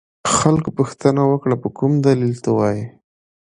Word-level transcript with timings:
خلکو 0.35 0.69
پوښتنه 0.77 1.21
وکړه 1.31 1.55
په 1.61 1.67
کوم 1.77 1.91
دلیل 2.07 2.35
ته 2.43 2.49
وایې. 2.57 2.85